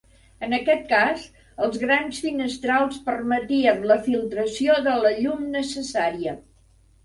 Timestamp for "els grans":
1.65-2.23